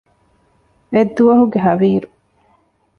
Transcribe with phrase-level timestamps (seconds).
[0.93, 2.07] އެއްދުވަހުގެ ހަވީރު